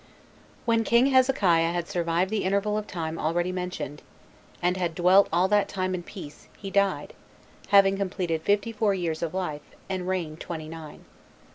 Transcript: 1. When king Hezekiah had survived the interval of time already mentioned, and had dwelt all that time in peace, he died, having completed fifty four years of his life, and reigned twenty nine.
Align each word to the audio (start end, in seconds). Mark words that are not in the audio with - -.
1. 0.65 0.79
When 0.79 0.83
king 0.83 1.05
Hezekiah 1.11 1.73
had 1.73 1.87
survived 1.87 2.31
the 2.31 2.43
interval 2.43 2.75
of 2.75 2.87
time 2.87 3.19
already 3.19 3.51
mentioned, 3.51 4.01
and 4.59 4.75
had 4.75 4.95
dwelt 4.95 5.29
all 5.31 5.47
that 5.49 5.69
time 5.69 5.93
in 5.93 6.01
peace, 6.01 6.47
he 6.57 6.71
died, 6.71 7.13
having 7.67 7.97
completed 7.97 8.41
fifty 8.41 8.71
four 8.71 8.95
years 8.95 9.21
of 9.21 9.29
his 9.29 9.35
life, 9.37 9.75
and 9.91 10.07
reigned 10.07 10.39
twenty 10.39 10.67
nine. 10.67 11.05